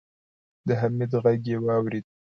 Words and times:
د 0.67 0.69
حميد 0.81 1.11
غږ 1.23 1.43
يې 1.51 1.57
واورېد. 1.65 2.05